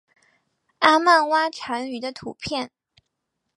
[0.79, 2.71] 阿曼蛙蟾鱼的图片